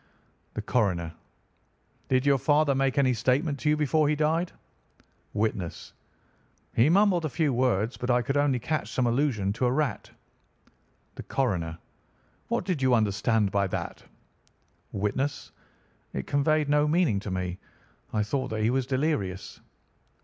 [0.55, 1.13] "The Coroner:
[2.09, 4.51] Did your father make any statement to you before he died?
[5.31, 5.93] "Witness:
[6.75, 10.09] He mumbled a few words, but I could only catch some allusion to a rat.
[11.13, 11.77] "The Coroner:
[12.47, 14.01] What did you understand by that?
[14.91, 15.51] "Witness:
[16.13, 17.59] It conveyed no meaning to me.
[18.11, 19.59] I thought that he was delirious.